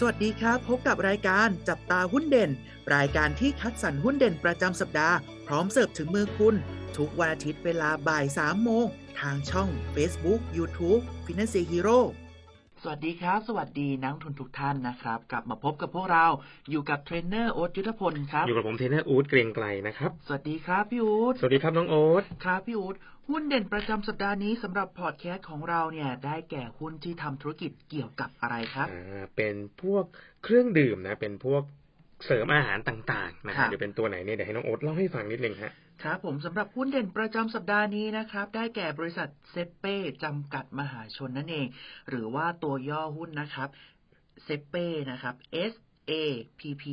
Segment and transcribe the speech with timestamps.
[0.00, 2.50] สวัสดีครับ พบกับรายการจับตาหุ้นเด่น
[2.94, 6.54] รายการที่คัดสรรหุ้นเด่นประจำสัปดาห์ พร้อมเสิร์ฟถึงมือคุณ
[6.96, 8.86] ทุกวันอาทิตย์เวลาบ่าย3โมง
[9.20, 11.98] ทางช่อง Facebook YouTube Finance Hero
[12.82, 16.26] สวัสดีครับ สวัสดีนักลงทุนทุกท่านนะครับ กลับมาพบกับพวกเรา
[16.70, 22.96] อยู่กับเทรนเนอร์โอ๊ตยุทธพลครับ อยู่กับผมเทรนเนอร์อู๊ดเกรียงไกลนะครับ สวัสดีครับพี่อู๊ดสวัสดีครับน้องโอ๊ตครับพี่อู๊ด
[23.28, 30.04] หุ้นเด่นประจำสัปดาห์นี้สำหรับพอดแคสต์ของเราเนี่ยได้แก่หุ้นที่ทำธุรกิจเกี่ยวกับอะไรครับอ่าเป็นพวก
[30.44, 31.62] เครื่องดื่มนะเป็นพวก
[32.24, 41.66] เสริมอาหารต่างๆนะครัฮะบเดี๋ยวเป็นตัวไหนเนี่ยเดี๋ยวให้น้องโอ๊ตเล่าให้ฟังนิดนึงฮะครับผมสำหรับหุ้นเด่นประจำสัปดาห์นี้นะครับ ได้แก่บริษัทเซเป้จำกัดมหาชนนั่นเอง
[42.08, 43.68] หรือว่าตัวย่อหุ้นนะครับ
[44.44, 45.34] เซเป้นะครับ
[45.72, 45.74] S
[46.10, 46.12] A
[46.58, 46.84] P P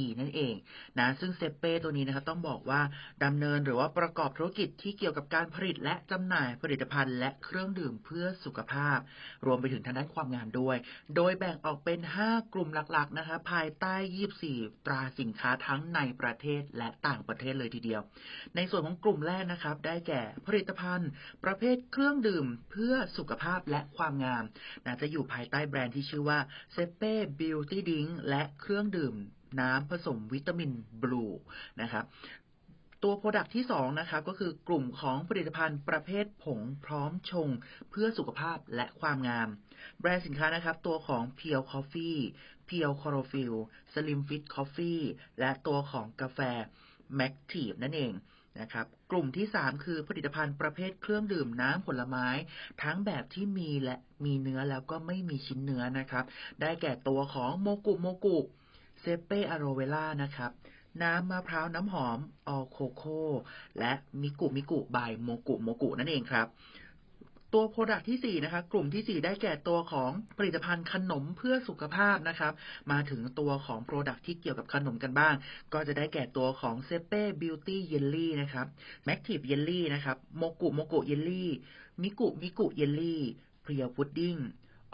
[0.00, 0.54] E นั่นเอง
[0.98, 2.80] นะซึ่งเซเป้ตัวนี้นะครับต้องบอกว่า
[3.24, 8.98] ดำเนินหรือว่าประกอบธุรกิจที่เกี่ยวกับการผลิตและจำหน่ายผลิตภัณฑ์ และเครื่องดื่มเพื่อสุขภาพ
[9.46, 10.76] รวมไปถึงทางด้านความงามด้วย
[11.16, 13.94] โดยแบ่งออกเป็น 5 กลุ่มหลักๆนะครับภายใต้
[14.40, 18.02] 24 ตราสินค้าทั้งในประเทศและต่างประเทศเลยทีเดียว
[18.56, 21.10] ในส่วนของกลุ่มแรกนะครับได้แก่ผลิตภัณฑ์
[21.44, 24.44] ประเภทเครื่องดื่มเพื่อสุขภาพและความงาม
[24.84, 26.38] นะจะอยู่ภายใต้แบรนด์ที่ชื่อว่า
[26.72, 29.14] Sappe Beauty Drink และเครื่องดื่ม
[29.60, 30.70] น้ำผสมวิตามิน
[31.02, 31.26] B'lue
[31.80, 32.04] นะครับ
[33.02, 37.48] ตัว product ที่2นะครับก็คือกลุ่มของผลิตภัณฑ์ประเภทผงพร้อมชง
[37.90, 39.48] เพื่อสุขภาพและความงาม
[40.00, 42.18] แบรนด์สินค้านะครับ ตัวของ p พียวคอฟฟี่
[42.66, 43.52] เพียวคอโรฟิล
[43.92, 45.00] สลิมฟิตคอฟฟี่
[45.40, 46.40] และตัวของกาแฟ
[47.16, 48.12] Maxtive นั่นเอง
[48.60, 52.28] นะครับกลุ่มที่ 3 คือผลิตภัณฑ์ประเภทเครื่องดื่มน้ำผลไม้
[52.82, 56.24] ทั้งแบบที่มีและมีเนื้อแล้วก็ไม่มีชิ้นเนื้อนะครับ
[56.60, 60.50] ได้แก่ตัวของ Mogu Mogu Sappe Aloe Vera นะครับ
[61.02, 63.04] น้ำมะพร้าวน้ำหอม All Coco
[63.78, 66.46] และมิกุมิกุ by Mogu Mogu นั่นเองครับ
[67.52, 72.52] ตัว product ที่ 4 นะคะ กลุ่มทีสี่ 4 ได้แก่ตัวของผลิตภัณฑ์ขนมเพื่อสุขภาพนะครับ
[72.90, 75.34] มาถึงตัวของ product ที่เกี่ยวกับขนมกันบ้าง
[75.72, 78.66] ก็จะได้แก่ตัวของ Sappe Beauty Jelly นะครับ
[79.04, 81.50] Maxtive Jelly นะครับ Mogu Mogu Jelly
[82.02, 83.22] มิกุมิกุ Jelly Preaw
[83.62, 84.36] Pudding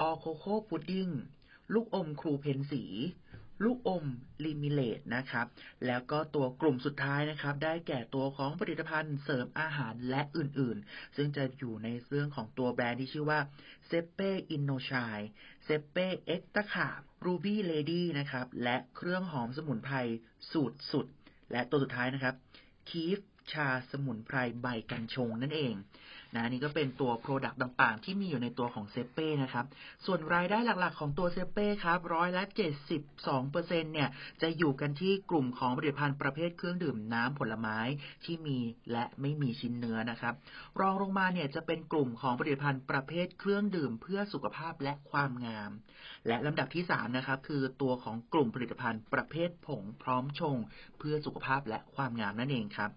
[0.01, 1.09] All Coco Pudding
[1.73, 2.85] ลูกอมครูเพนสี
[3.65, 4.05] ลูกอม
[4.45, 5.47] ลิมิเลตนะครับ
[5.87, 13.41] แล้วก็ตัวกลุ่มสุดท้ายนะครับ ได้แก่ตัวของผลิตภัณฑ์เสริมอาหารและอื่นๆ ซึ่งจะอยู่ในเรื่องของตัวแบรนด์ที่ชื่อว่า
[13.87, 15.19] เซเป้อินโนชาย
[15.65, 16.89] เซเป้เอ็กตาคา
[17.25, 19.97] รูบี้เลดี้นะครับ และเครื่องหอมสมุนไพร
[20.53, 21.07] สูตรสุด
[21.53, 22.35] และตัวสุดท้ายนะครับ
[22.89, 23.19] คีฟ
[23.53, 25.75] ชาสมุนไพรใบกัญชงนั่นเอง
[26.35, 29.67] นะนี่ก็เป็นตัว Product ต่างๆ ที่มีอยู่ในตัวของเซเป้นะครับ
[30.05, 32.43] ส่วนรายได้หลักๆ ของตัวเซเป้ครับร้อยละ
[32.99, 34.09] 72เปอร์เซ็นเนี่ย
[34.43, 37.79] จะอยู่กันที่กลุ่มของผลิตภัณฑ์ประเภทเครื่องดื่มน้ำผลไม้
[38.25, 38.59] ที่มี
[38.93, 40.35] และไม่มีชิ้นเนื้อนะครับ
[40.81, 45.71] รองลงมาเนี่ยจะเป็นกลุ่มของผลิตภัณฑ์ประเภทเครื่องดื่มเพื่อสุขภาพและความงาม
[46.27, 50.57] และลำดับที่3นะครับคือตัวของกลุ่มผลิตภัณฑ์ประเภทผงพร้อมชง
[50.99, 52.93] เพื่อสุขภาพและความงามนั่นเองครับ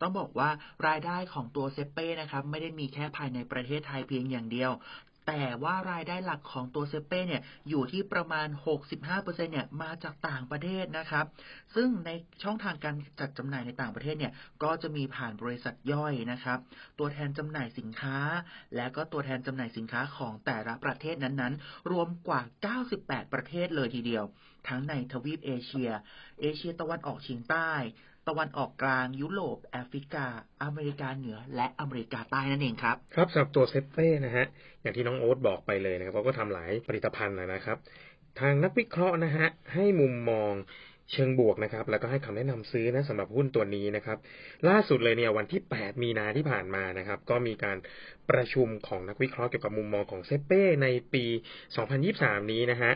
[0.00, 0.50] ต้องบอกว่า
[0.86, 4.72] รายได้ของตัวเซเป้นะครับไม่ได้มีแค่ภายในประเทศไทยเพียงอย่างเดียว
[5.30, 8.48] แต่ว่ารายได้หลักของตัวเซเป้เนี่ยอยู่ที่ประมาณ
[8.96, 11.26] 65%เนี่ยมาจากต่างประเทศนะครับ
[11.74, 12.10] ซึ่งใน
[12.42, 16.58] ช่องทางการจัดจำหน่ายในต่างประเทศเนี่ยก็จะมีผ่านบริษัทย่อยนะครับ
[16.98, 18.18] ตัวแทนจำหน่ายสินค้า
[18.76, 22.42] และก็ตัวแทนจำหน่ายสินค้าของแต่ละประเทศนั้นๆ รวมกว่า
[22.86, 24.24] 98 ประเทศเลยทีเดียว
[24.68, 25.90] ทั้งในทวีปเอเชีย
[26.40, 27.72] เอเชียตะวันออกเฉียงใต้
[28.28, 30.24] ตะวันออกกลางยุโรป แอฟริกา
[30.62, 34.46] อเมริกาเหนือ และอเมริกาใต้นั่นเองครับ ครับสำหรับตัวเซเป้นะฮะ
[34.82, 37.76] อย่างที่น้องโอ๊ตบอกไปเลยนะครับเขาก็ทำหลายผลิตภัณฑ์นะครับ
[38.40, 40.52] ทางนักวิเคราะห์นะฮะให้มุมมอง
[41.12, 44.18] เชิงบวกนะครับ แล้วก็ให้คำแนะนำซื้อนะสำหรับหุ้นตัวนี้นะครับ
[44.68, 47.76] ล่าสุดเลยเนี่ยวันที่ 8 มีนาที่ผ่านมานะครับ ก็มีการ
[48.30, 51.24] ประชุมของนักวิเคราะห์เกี่ยวกับมุมมองของเซเป้ในปี
[51.88, 52.92] 2023 นี้นะฮะ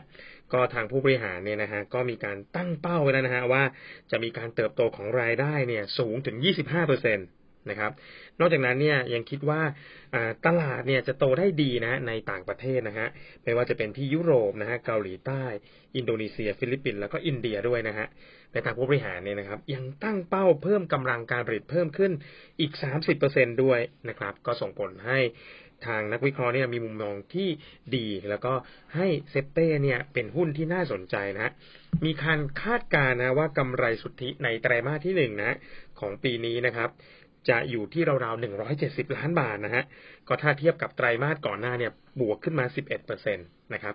[0.52, 3.62] ก็ทางผู้บริหารเนี่ยนะฮะก็มีการตั้งเป้าไว้แล้วนะฮะว่า
[4.10, 7.39] จะมีการเติบโตของรายได้เนี่ยสูงถึง 25%
[7.70, 7.92] นะครับ
[8.40, 9.62] นอกจากนั้นเนี่ยยังคิดว่า
[10.46, 13.08] ตลาดเนี่ยจะโตได้ดีนะในต่างประเทศนะฮะ
[13.44, 15.42] ไม่ว่าจะเป็นที่ยุโรปนะฮะเกาหลีใต้
[15.96, 18.06] อินโดนีเซีย ฟิลิปปินส์แล้วก็อินเดียด้วยนะฮะ
[18.52, 22.12] ในทางผู้บริหารเนี่ยนะครับ ยังตั้งเป้าเพิ่มกำลังการผลิตเพิ่มขึ้น
[22.60, 22.72] อีก
[23.18, 25.20] 30%ด้วยนะครับ ก็ส่งผลให้
[25.88, 27.48] ทางนักวิเคราะห์เนี่ยมีมุมมองที่
[27.96, 28.52] ดี แล้วก็
[28.96, 31.52] ให้ SAPPE เนี่ยเป็นหุ้นที่น่าสนใจนะ
[32.04, 35.56] มีการคาดการณ์นะว่ากำไรสุทธิในไตรมาสที่หนึ่งนะ
[36.00, 36.88] ของปีนี้นะครับ
[37.48, 38.42] จะอยู่ที่ราวๆ
[38.76, 39.84] 170ล้านบาทนะฮะ
[40.28, 42.64] ก็ถ้าเทียบกับไตรมาสก่อนหน้าเนี่ยบวกขึ้นมา
[43.00, 43.94] 11%นะครับ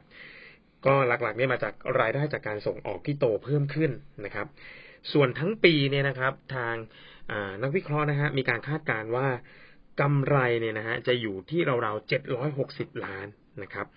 [0.85, 3.91] ก็หลักๆเนี่ยมาจากรายได้จากการส่งออกที่โตเพิ่มขึ้น
[4.25, 4.47] นะครับ
[5.13, 6.75] ส่วนทั้งปีเนี่ยนะครับ ทาง
[7.63, 9.27] นักวิเคราะห์นะฮะมีการคาดการณ์ว่า
[10.01, 12.09] กำไรเนี่ยนะฮะจะอยู่ที่ราวๆ
[12.51, 13.27] 760ล้าน
[13.63, 13.87] นะครับ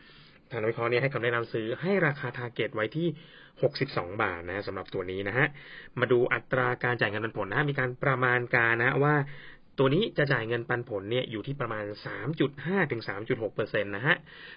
[0.51, 3.09] ทางนักวิเคราะห์เนี่ยให้คำแนะนำซื้อให้ราคาทาร์เก็ตไว้ที่
[3.63, 5.47] 62 บาทนะสำหรับตัวนี้นะฮะ
[6.01, 9.15] มาดูอัตราการจ่ายเงินปันผลนะมีการประมาณการนะว่า
[9.79, 11.85] ตัวนี้จะจ่ายเงินปันผลเนี่ยอยู่ที่ประมาณ
[12.37, 14.17] 3.5 ถึง 3.6เปอร์เซ็นต์นะฮะ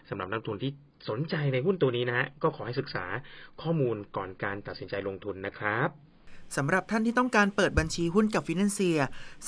[0.10, 0.72] สำหรับนักลงทุนที่
[1.10, 3.06] สนใจในหุ้นตัวนี้นะฮะก็ขอให้ศึกษา
[3.62, 6.11] ข้อมูลก่อนการตัดสินใจลงทุนนะครับ
[6.56, 9.00] สำหรับท่านที่ต้องการเปิดบัญชีหุ้นกับฟินแลนเซีย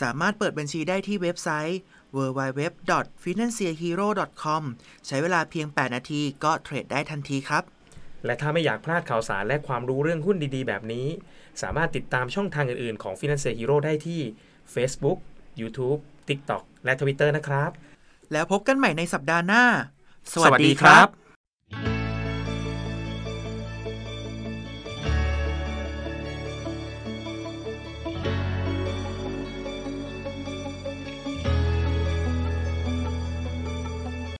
[0.01, 1.79] สามารถเปิดบัญชีได้ที่เว็บไซต์
[2.15, 4.63] www.financehero.com
[5.07, 7.63] ใช้เวลาเพียง 8 นาทีก็เทรดได้ทันทีครับ
[8.25, 11.07] และถ้าไม่อยากพลาดข่าวสารและความรู้เรื่องหุ้นดีๆ แบบนี้
[11.61, 14.21] สามารถติดตามช่องทางอื่นๆ ของ Financial Hero ได้ที่
[14.73, 15.17] Facebook
[15.61, 15.99] YouTube
[16.29, 17.71] TikTok และ Twitter นะครับ
[18.31, 19.63] แล้วพบกันใหม่ในสัปดาห์หน้า
[20.33, 21.07] สวัสดีครับ